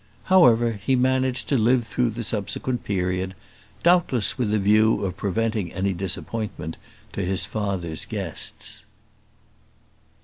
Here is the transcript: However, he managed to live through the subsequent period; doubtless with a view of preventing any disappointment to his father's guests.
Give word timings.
However, 0.33 0.71
he 0.71 0.95
managed 0.95 1.47
to 1.49 1.57
live 1.59 1.85
through 1.85 2.09
the 2.09 2.23
subsequent 2.23 2.83
period; 2.83 3.35
doubtless 3.83 4.35
with 4.35 4.51
a 4.51 4.57
view 4.57 5.05
of 5.05 5.15
preventing 5.15 5.71
any 5.71 5.93
disappointment 5.93 6.75
to 7.13 7.23
his 7.23 7.45
father's 7.45 8.05
guests. 8.05 8.83